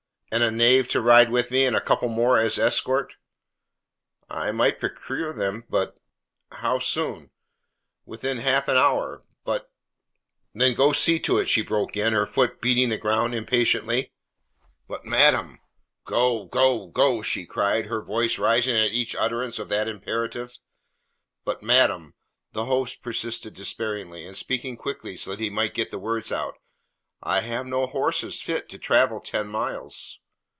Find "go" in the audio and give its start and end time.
10.73-10.93, 16.05-16.45, 16.45-16.87, 16.87-17.21